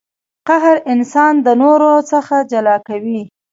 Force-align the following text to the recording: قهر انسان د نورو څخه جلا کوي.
قهر 0.47 0.77
انسان 0.93 1.33
د 1.45 1.47
نورو 1.61 1.91
څخه 2.11 2.35
جلا 2.51 2.75
کوي. 2.87 3.21